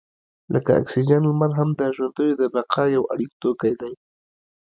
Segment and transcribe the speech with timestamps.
[0.53, 3.93] لکه اکسیجن، لمر هم د ژوندیو د بقا یو اړین توکی دی.